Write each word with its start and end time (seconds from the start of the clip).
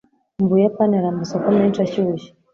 Mu 0.39 0.45
Buyapani 0.51 0.93
hari 0.99 1.09
amasoko 1.13 1.47
menshi 1.57 1.79
ashyushye. 1.85 2.29